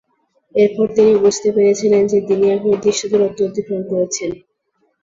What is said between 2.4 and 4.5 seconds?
এক নির্দিষ্ট দূরত্ব অতিক্রম করেছেন।